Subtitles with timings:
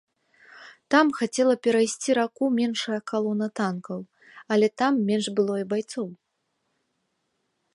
[0.93, 4.01] Там хацела перайсці раку меншая калона танкаў,
[4.55, 6.07] але там менш было і байцоў.